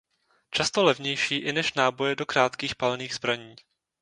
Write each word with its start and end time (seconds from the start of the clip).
Často 0.51 0.83
levnější 0.83 1.35
i 1.37 1.53
než 1.53 1.73
náboje 1.73 2.15
do 2.15 2.25
krátkých 2.25 2.75
palných 2.75 3.15
zbraní. 3.15 3.55